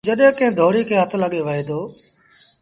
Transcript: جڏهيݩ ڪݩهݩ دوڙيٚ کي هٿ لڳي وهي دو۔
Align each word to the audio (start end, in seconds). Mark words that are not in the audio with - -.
جڏهيݩ 0.07 0.37
ڪݩهݩ 0.37 0.57
دوڙيٚ 0.57 0.87
کي 0.89 0.95
هٿ 1.01 1.11
لڳي 1.21 1.41
وهي 1.47 1.63
دو۔ 1.69 1.79